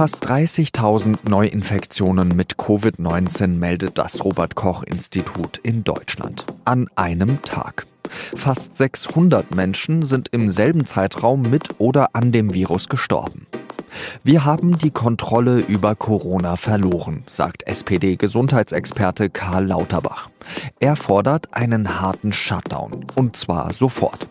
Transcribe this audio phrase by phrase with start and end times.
[0.00, 7.86] Fast 30.000 Neuinfektionen mit Covid-19 meldet das Robert Koch Institut in Deutschland an einem Tag.
[8.34, 13.46] Fast 600 Menschen sind im selben Zeitraum mit oder an dem Virus gestorben.
[14.24, 20.30] Wir haben die Kontrolle über Corona verloren, sagt SPD-Gesundheitsexperte Karl Lauterbach.
[20.78, 24.28] Er fordert einen harten Shutdown, und zwar sofort.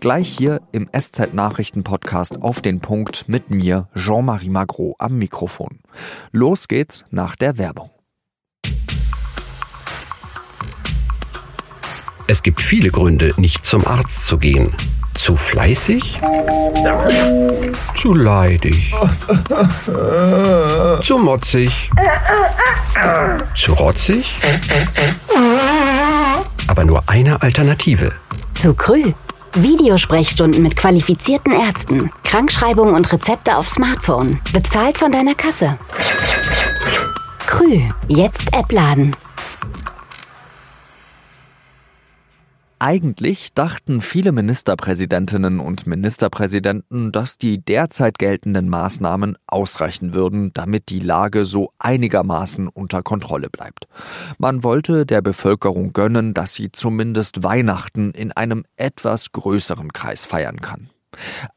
[0.00, 5.80] Gleich hier im SZ-Nachrichten-Podcast auf den Punkt mit mir, Jean-Marie Magro, am Mikrofon.
[6.32, 7.90] Los geht's nach der Werbung.
[12.26, 14.72] Es gibt viele Gründe, nicht zum Arzt zu gehen.
[15.14, 16.20] Zu fleißig?
[17.96, 18.94] Zu leidig?
[21.02, 21.90] Zu motzig?
[23.54, 24.34] Zu rotzig?
[26.68, 28.12] Aber nur eine Alternative.
[28.54, 29.12] Zu Krü.
[29.54, 34.38] Videosprechstunden mit qualifizierten Ärzten, Krankschreibungen und Rezepte auf Smartphone.
[34.52, 35.78] Bezahlt von deiner Kasse.
[37.46, 37.80] Krü.
[38.08, 39.14] Jetzt App laden.
[42.82, 51.00] Eigentlich dachten viele Ministerpräsidentinnen und Ministerpräsidenten, dass die derzeit geltenden Maßnahmen ausreichen würden, damit die
[51.00, 53.86] Lage so einigermaßen unter Kontrolle bleibt.
[54.38, 60.62] Man wollte der Bevölkerung gönnen, dass sie zumindest Weihnachten in einem etwas größeren Kreis feiern
[60.62, 60.88] kann.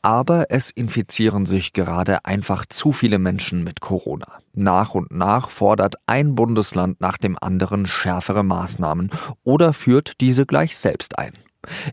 [0.02, 4.40] Aber es infizieren sich gerade einfach zu viele Menschen mit Corona.
[4.54, 9.12] Nach und nach fordert ein Bundesland nach dem anderen schärfere Maßnahmen
[9.44, 11.34] oder führt diese gleich selbst ein.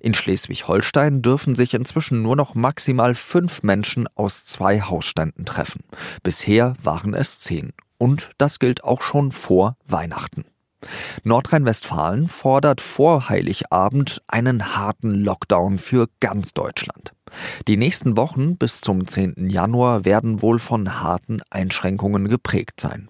[0.01, 5.85] In Schleswig-Holstein dürfen sich inzwischen nur noch maximal fünf Menschen aus zwei Hausständen treffen.
[6.23, 7.73] Bisher waren es zehn.
[7.99, 10.45] Und das gilt auch schon vor Weihnachten.
[11.25, 17.13] Nordrhein-Westfalen fordert vor Heiligabend einen harten Lockdown für ganz Deutschland.
[17.69, 19.49] Die nächsten Wochen bis zum 10.
[19.49, 23.09] Januar werden wohl von harten Einschränkungen geprägt sein.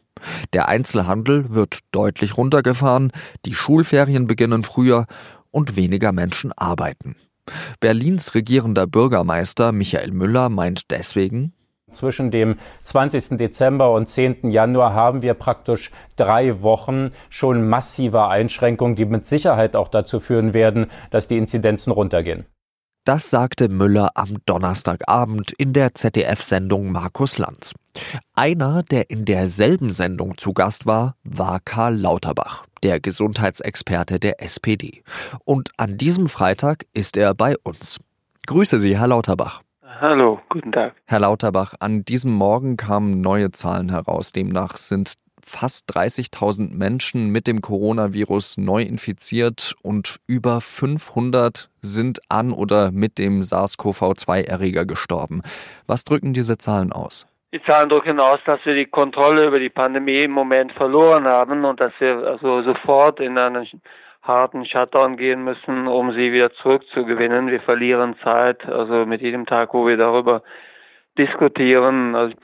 [0.53, 3.13] Der Einzelhandel wird deutlich runtergefahren,
[3.47, 5.07] die Schulferien beginnen früher
[5.51, 7.17] und weniger Menschen arbeiten.
[7.81, 11.55] Berlins regierender Bürgermeister Michael Müller meint deswegen,
[11.91, 13.37] zwischen dem 20.
[13.37, 14.51] Dezember und 10.
[14.51, 20.55] Januar haben wir praktisch drei Wochen schon massive Einschränkungen, die mit Sicherheit auch dazu führen
[20.55, 22.45] werden, dass die Inzidenzen runtergehen.
[23.05, 27.75] Das sagte Müller am Donnerstagabend in der ZDF-Sendung Markus Lanz.
[28.35, 35.03] Einer, der in derselben Sendung zu Gast war, war Karl Lauterbach, der Gesundheitsexperte der SPD.
[35.47, 38.01] Und an diesem Freitag ist er bei uns.
[38.47, 39.63] Grüße Sie, Herr Lauterbach.
[39.83, 40.95] Hallo, guten Tag.
[41.07, 44.33] Herr Lauterbach, an diesem Morgen kamen neue Zahlen heraus.
[44.33, 45.15] Demnach sind
[45.51, 53.19] fast 30.000 Menschen mit dem Coronavirus neu infiziert und über 500 sind an oder mit
[53.19, 55.43] dem SARS-CoV-2-Erreger gestorben.
[55.87, 57.27] Was drücken diese Zahlen aus?
[57.53, 61.65] Die Zahlen drücken aus, dass wir die Kontrolle über die Pandemie im Moment verloren haben
[61.65, 63.67] und dass wir also sofort in einen
[64.23, 67.49] harten Shutdown gehen müssen, um sie wieder zurückzugewinnen.
[67.49, 70.43] Wir verlieren Zeit, also mit jedem Tag, wo wir darüber
[71.19, 72.15] diskutieren.
[72.15, 72.37] Also,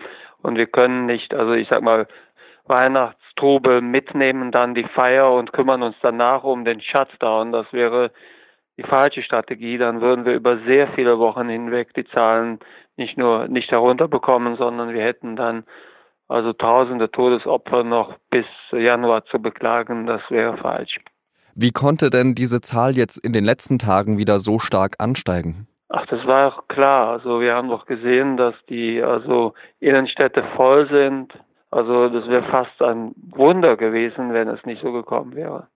[0.43, 2.09] und wir können nicht, also ich sag mal,
[2.69, 7.53] Weihnachtstrubel mitnehmen, dann die Feier und kümmern uns danach um den Shutdown.
[7.53, 8.11] Das wäre
[8.77, 9.79] die falsche Strategie.
[9.79, 12.59] Dann würden wir über sehr viele Wochen hinweg die Zahlen
[12.97, 15.65] nicht nur nicht herunterbekommen, sondern wir hätten dann
[16.29, 20.07] also tausende Todesopfer noch bis Januar zu beklagen.
[20.07, 20.99] Das wäre falsch.
[21.55, 25.67] Wie konnte denn diese Zahl jetzt in den letzten Tagen wieder so stark ansteigen?
[25.89, 27.09] Ach, das war auch klar.
[27.13, 31.33] Also wir haben doch gesehen, dass die also Innenstädte voll sind.
[31.71, 35.69] Also das wäre fast ein Wunder gewesen, wenn es nicht so gekommen wäre.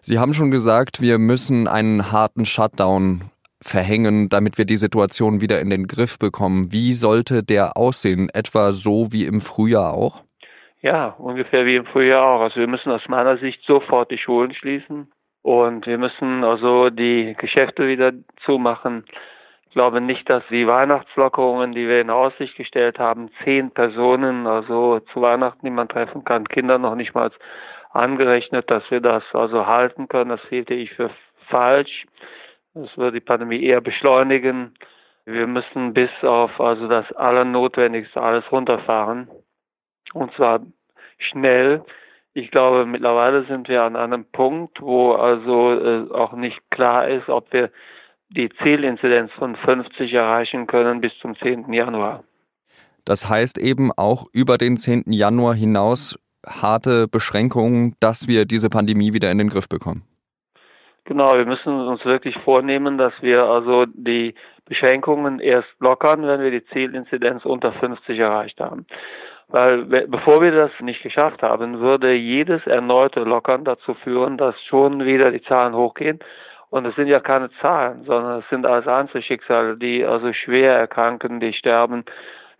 [0.00, 5.60] Sie haben schon gesagt, wir müssen einen harten Shutdown verhängen, damit wir die Situation wieder
[5.60, 6.72] in den Griff bekommen.
[6.72, 8.28] Wie sollte der aussehen?
[8.32, 10.22] Etwa so wie im Frühjahr auch?
[10.80, 12.40] Ja, ungefähr wie im Frühjahr auch.
[12.40, 15.08] Also wir müssen aus meiner Sicht sofort die Schulen schließen.
[15.42, 18.12] Und wir müssen also die Geschäfte wieder
[18.44, 19.04] zumachen.
[19.68, 25.00] Ich glaube nicht, dass die Weihnachtslockerungen, die wir in Aussicht gestellt haben, zehn Personen, also
[25.12, 27.30] zu Weihnachten niemand treffen kann, Kinder noch nicht mal
[27.90, 30.30] angerechnet, dass wir das also halten können.
[30.30, 31.10] Das hielte ich für
[31.48, 32.06] falsch.
[32.72, 34.74] Das würde die Pandemie eher beschleunigen.
[35.26, 39.28] Wir müssen bis auf also das Allernotwendigste alles runterfahren.
[40.14, 40.60] Und zwar
[41.18, 41.84] schnell.
[42.32, 47.28] Ich glaube, mittlerweile sind wir an einem Punkt, wo also äh, auch nicht klar ist,
[47.28, 47.70] ob wir
[48.30, 51.72] die Zielinzidenz von 50 erreichen können bis zum 10.
[51.72, 52.24] Januar.
[53.04, 55.04] Das heißt eben auch über den 10.
[55.06, 60.02] Januar hinaus harte Beschränkungen, dass wir diese Pandemie wieder in den Griff bekommen.
[61.04, 64.34] Genau, wir müssen uns wirklich vornehmen, dass wir also die
[64.66, 68.86] Beschränkungen erst lockern, wenn wir die Zielinzidenz unter 50 erreicht haben.
[69.48, 75.06] Weil bevor wir das nicht geschafft haben, würde jedes erneute Lockern dazu führen, dass schon
[75.06, 76.18] wieder die Zahlen hochgehen.
[76.70, 81.40] Und es sind ja keine Zahlen, sondern es sind alles Einzelschicksale, die also schwer erkranken,
[81.40, 82.04] die sterben.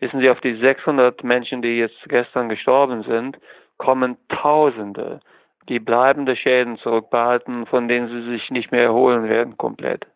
[0.00, 3.38] Wissen Sie, auf die 600 Menschen, die jetzt gestern gestorben sind,
[3.76, 5.20] kommen Tausende,
[5.68, 10.06] die bleibende Schäden zurückbehalten, von denen sie sich nicht mehr erholen werden komplett.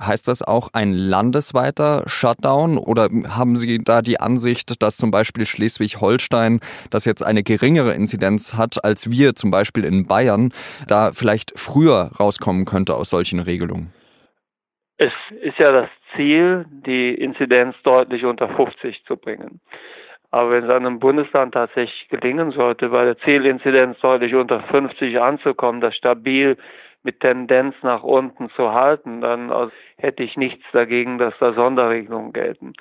[0.00, 5.46] Heißt das auch ein landesweiter Shutdown oder haben Sie da die Ansicht, dass zum Beispiel
[5.46, 6.58] Schleswig-Holstein,
[6.90, 10.52] das jetzt eine geringere Inzidenz hat als wir zum Beispiel in Bayern,
[10.88, 13.92] da vielleicht früher rauskommen könnte aus solchen Regelungen?
[14.96, 15.12] Es
[15.42, 19.60] ist ja das Ziel, die Inzidenz deutlich unter 50 zu bringen.
[20.32, 25.80] Aber wenn es einem Bundesland tatsächlich gelingen sollte, bei der Zielinzidenz deutlich unter 50 anzukommen,
[25.80, 26.56] das stabil
[27.04, 32.32] mit Tendenz nach unten zu halten, dann also, hätte ich nichts dagegen, dass da Sonderregelungen
[32.32, 32.72] gelten.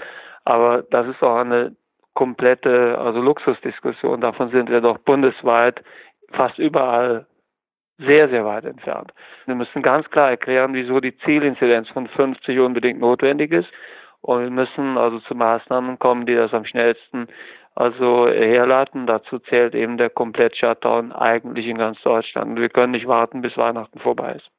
[0.45, 1.75] Aber das ist auch eine
[2.13, 4.21] komplette, also Luxusdiskussion.
[4.21, 5.83] Davon sind wir doch bundesweit
[6.31, 7.27] fast überall
[7.99, 9.13] sehr, sehr weit entfernt.
[9.45, 13.69] Wir müssen ganz klar erklären, wieso die Zielinzidenz von 50 unbedingt notwendig ist.
[14.21, 17.27] Und wir müssen also zu Maßnahmen kommen, die das am schnellsten
[17.75, 19.07] also herleiten.
[19.07, 22.59] Dazu zählt eben der Komplett-Shutdown eigentlich in ganz Deutschland.
[22.59, 24.49] Wir können nicht warten, bis Weihnachten vorbei ist.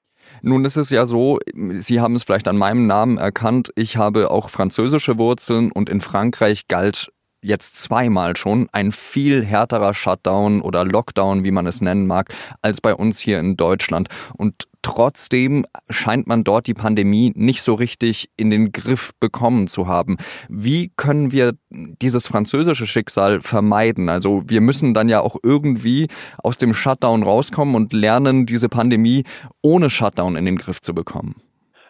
[0.43, 4.31] Nun ist es ja so, Sie haben es vielleicht an meinem Namen erkannt, ich habe
[4.31, 7.13] auch französische Wurzeln und in Frankreich galt
[7.43, 12.81] jetzt zweimal schon ein viel härterer Shutdown oder Lockdown, wie man es nennen mag, als
[12.81, 14.09] bei uns hier in Deutschland.
[14.37, 19.89] Und Trotzdem scheint man dort die Pandemie nicht so richtig in den Griff bekommen zu
[19.89, 20.19] haben.
[20.51, 24.11] Wie können wir dieses französische Schicksal vermeiden?
[24.11, 26.09] Also wir müssen dann ja auch irgendwie
[26.43, 29.25] aus dem Shutdown rauskommen und lernen, diese Pandemie
[29.63, 31.37] ohne Shutdown in den Griff zu bekommen.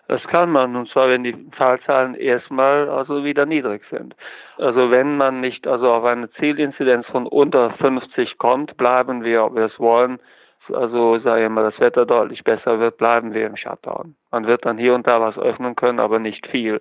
[0.06, 4.14] Das kann man, und zwar wenn die Fallzahlen erstmal also wieder niedrig sind.
[4.58, 9.56] Also wenn man nicht also auf eine Zielinzidenz von unter 50 kommt, bleiben wir, ob
[9.56, 10.20] wir es wollen,
[10.72, 14.14] also sage ich mal, das Wetter deutlich besser wird, bleiben wir im Shutdown.
[14.30, 16.80] Man wird dann hier und da was öffnen können, aber nicht viel.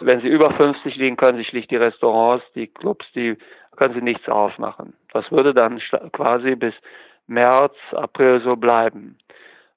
[0.00, 3.36] Wenn Sie über 50 liegen, können sich schlicht die Restaurants, die Clubs, die
[3.76, 4.94] können Sie nichts aufmachen.
[5.12, 5.80] Das würde dann
[6.12, 6.74] quasi bis
[7.26, 9.18] März, April so bleiben.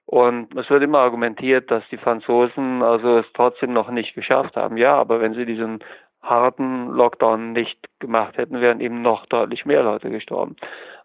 [0.06, 4.78] Und es wird immer argumentiert, dass die Franzosen also es trotzdem noch nicht geschafft haben.
[4.78, 5.80] Ja, aber wenn sie diesen
[6.22, 10.56] harten Lockdown nicht gemacht hätten, wären eben noch deutlich mehr Leute gestorben.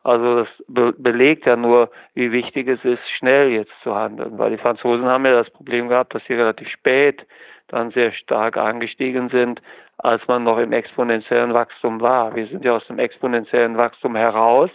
[0.05, 4.51] Also das be belegt ja nur, wie wichtig es ist, schnell jetzt zu handeln, weil
[4.51, 7.25] die Franzosen haben ja das Problem gehabt, dass sie relativ spät
[7.69, 9.63] dann sehr stark angestiegen sind,
[9.99, 12.35] als man noch im exponentiellen Wachstum war.
[12.35, 14.71] Wir sind ja aus dem exponentiellen Wachstum heraus.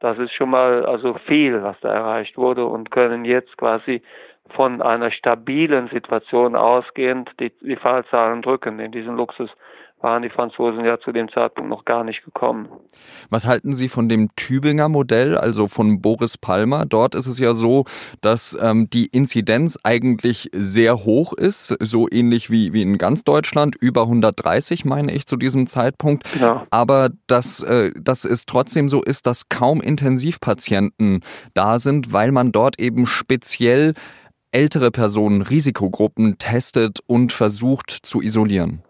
[0.00, 4.02] Das ist schon mal also viel, was da erreicht wurde und können jetzt quasi
[4.50, 8.78] von einer stabilen Situation ausgehend die, die Fallzahlen drücken.
[8.78, 9.50] In diesen Luxus
[10.04, 12.68] waren die Franzosen ja zu dem Zeitpunkt noch gar nicht gekommen.
[13.30, 16.84] Was halten Sie von dem Tübinger Modell, also von Boris Palmer?
[16.84, 17.84] Dort ist es ja so,
[18.20, 23.76] dass ähm, die Inzidenz eigentlich sehr hoch ist, so ähnlich wie, wie in ganz Deutschland,
[23.80, 26.30] über 130 meine ich zu diesem Zeitpunkt.
[26.34, 26.62] Genau.
[26.70, 31.22] Aber dass, äh, dass es trotzdem so ist, dass kaum Intensivpatienten
[31.54, 33.94] da sind, weil man dort eben speziell
[34.52, 38.82] ältere Personen, Risikogruppen testet und versucht zu isolieren.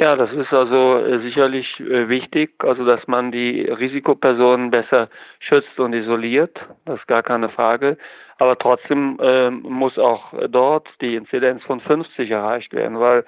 [0.00, 5.08] Ja, das ist also äh, sicherlich äh, wichtig, also dass man die Risikopersonen besser
[5.40, 7.98] schützt und isoliert, das ist gar keine Frage.
[8.38, 13.24] Aber trotzdem äh, muss auch dort die Inzidenz von 50 erreicht werden, weil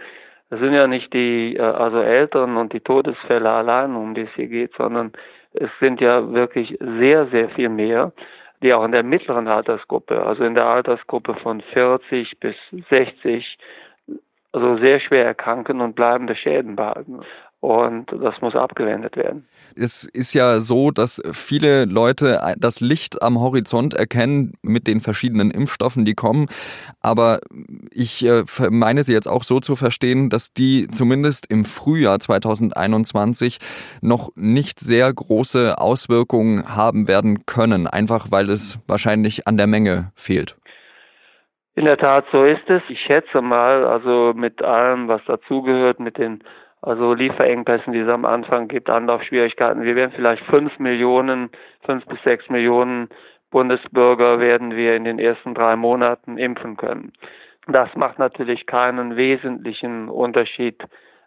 [0.50, 4.35] es sind ja nicht die äh, also Eltern und die Todesfälle allein, um die es
[4.37, 5.11] hier geht, sondern
[5.55, 8.12] es sind ja wirklich sehr, sehr viel mehr,
[8.62, 12.55] die auch in der mittleren Altersgruppe, also in der Altersgruppe von 40 bis
[12.91, 13.59] 60
[14.52, 17.21] also sehr schwer erkranken und bleibende Schäden behalten.
[17.61, 19.47] Und das muss abgewendet werden.
[19.76, 25.50] Es ist ja so, dass viele Leute das Licht am Horizont erkennen mit den verschiedenen
[25.50, 26.47] Impfstoffen, die kommen.
[27.00, 27.40] Aber
[27.90, 33.59] ich äh, meine sie jetzt auch so zu verstehen, dass die zumindest im Frühjahr 2021
[34.00, 40.12] noch nicht sehr große Auswirkungen haben werden können, einfach weil es wahrscheinlich an der Menge
[40.14, 40.57] fehlt.
[41.77, 42.83] In der Tat, so ist es.
[42.89, 46.43] Ich schätze mal, also mit allem, was dazugehört, mit den
[46.83, 49.83] also Lieferengpässen, die es am Anfang gibt, Anlaufschwierigkeiten.
[49.83, 51.50] Wir werden vielleicht fünf Millionen,
[51.85, 53.09] fünf bis sechs Millionen
[53.50, 57.12] Bundesbürger werden wir in den ersten drei Monaten impfen können.
[57.67, 60.83] Das macht natürlich keinen wesentlichen Unterschied,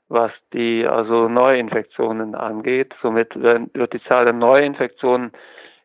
[0.09, 2.93] was die also Neuinfektionen angeht.
[3.01, 5.31] Somit wird die Zahl der Neuinfektionen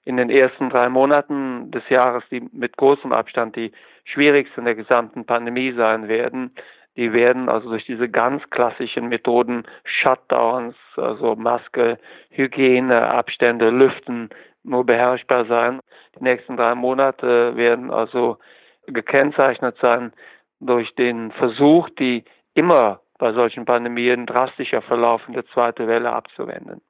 [0.09, 3.73] in den ersten drei Monaten des Jahres, die mit großem Abstand die
[4.05, 6.55] schwierigsten der gesamten Pandemie sein werden,
[6.97, 11.99] die werden also durch diese ganz klassischen Methoden Shutdowns, also Maske,
[12.31, 14.31] Hygiene, Abstände, Lüften
[14.65, 15.81] nur beherrschbar sein.
[16.19, 18.38] Die nächsten drei Monate werden also
[18.87, 20.15] gekennzeichnet sein
[20.59, 22.25] durch den Versuch, die
[22.55, 26.81] immer bei solchen Pandemien drastischer verlaufende zweite Welle abzuwenden.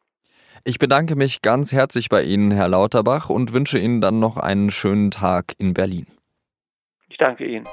[0.65, 4.71] Ich bedanke mich ganz herzlich bei Ihnen, Herr Lauterbach, und wünsche Ihnen dann noch einen
[4.71, 6.07] schönen Tag in Berlin.
[7.09, 7.67] Ich danke Ihnen.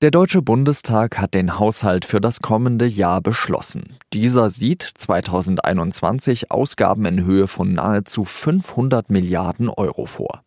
[0.00, 3.96] Der Deutsche Bundestag hat den Haushalt für das kommende Jahr beschlossen.
[4.12, 10.44] Dieser sieht 2021 Ausgaben in Höhe von nahezu 500 Milliarden Euro vor.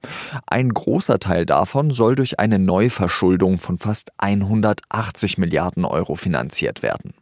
[0.48, 7.14] Ein großer Teil davon soll durch eine Neuverschuldung von fast 180 Milliarden Euro finanziert werden.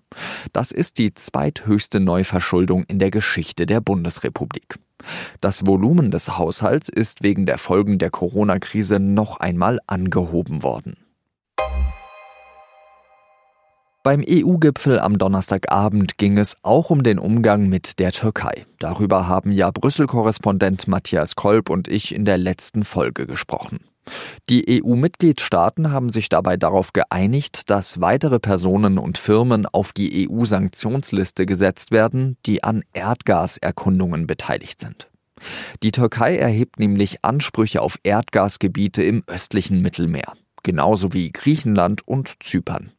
[0.53, 4.75] Das ist die zweithöchste Neuverschuldung in der Geschichte der Bundesrepublik.
[5.41, 10.97] Das Volumen des Haushalts ist wegen der Folgen der Corona-Krise noch einmal angehoben worden.
[14.01, 18.65] Beim EU-Gipfel am Donnerstagabend ging es auch um den Umgang mit der Türkei.
[18.79, 23.81] Darüber haben ja Brüssel-Korrespondent Matthias Kolb und ich in der letzten Folge gesprochen.
[24.49, 31.45] Die EU-Mitgliedstaaten haben sich dabei darauf geeinigt, dass weitere Personen und Firmen auf die EU-Sanktionsliste
[31.45, 35.09] gesetzt werden, die an Erdgaserkundungen beteiligt sind.
[35.83, 42.91] Die Türkei erhebt nämlich Ansprüche auf Erdgasgebiete im östlichen Mittelmeer, genauso wie Griechenland und Zypern.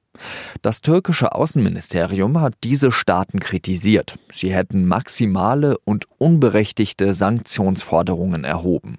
[0.62, 4.19] Das türkische Außenministerium hat diese Staaten kritisiert.
[4.33, 8.99] Sie hätten maximale und unberechtigte Sanktionsforderungen erhoben.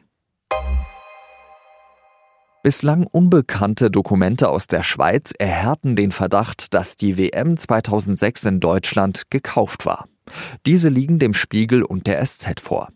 [2.71, 9.23] Bislang unbekannte Dokumente aus der Schweiz erhärten den Verdacht, dass die WM 2006 in Deutschland
[9.29, 10.07] gekauft war.
[10.65, 12.87] Diese liegen dem Spiegel und der SZ vor.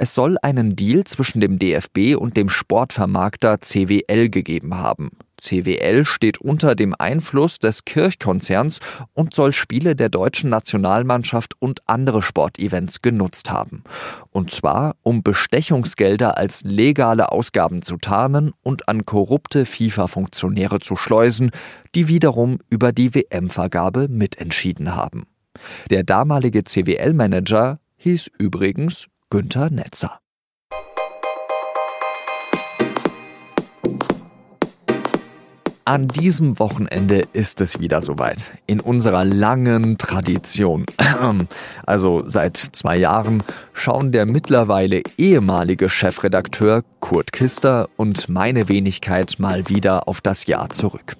[0.00, 5.10] Es soll einen Deal zwischen dem DFB und dem Sportvermarkter CWL gegeben haben.
[5.40, 8.80] CWL steht unter dem Einfluss des Kirchkonzerns
[9.14, 13.82] und soll Spiele der deutschen Nationalmannschaft und andere Sportevents genutzt haben.
[14.30, 21.50] Und zwar, um Bestechungsgelder als legale Ausgaben zu tarnen und an korrupte FIFA-Funktionäre zu schleusen,
[21.94, 25.26] die wiederum über die WM-Vergabe mitentschieden haben.
[25.90, 30.19] Der damalige CWL-Manager hieß übrigens Günther Netzer.
[35.84, 38.52] An diesem Wochenende ist es wieder soweit.
[38.66, 40.86] In unserer langen Tradition.
[41.84, 49.68] Also seit zwei Jahren schauen der mittlerweile ehemalige Chefredakteur Kurt Kister und meine Wenigkeit mal
[49.68, 51.16] wieder auf das Jahr zurück.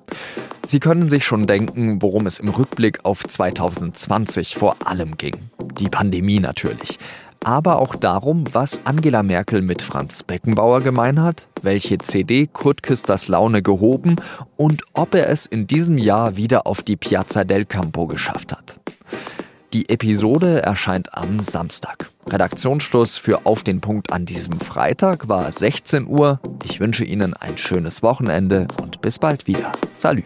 [0.65, 5.37] Sie können sich schon denken, worum es im Rückblick auf 2020 vor allem ging.
[5.79, 6.99] Die Pandemie natürlich
[7.45, 13.29] aber auch darum, was Angela Merkel mit Franz Beckenbauer gemein hat, welche CD Kurt Küsters
[13.29, 14.17] Laune gehoben
[14.57, 18.81] und ob er es in diesem Jahr wieder auf die Piazza del Campo geschafft hat.
[19.73, 22.11] Die Episode erscheint am Samstag.
[22.29, 26.41] Redaktionsschluss für Auf den Punkt an diesem Freitag war 16 Uhr.
[26.65, 29.73] Ich wünsche Ihnen ein schönes Wochenende und bis bald wieder.
[29.95, 30.25] Salü.